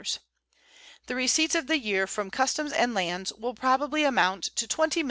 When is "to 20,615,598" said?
4.55-4.99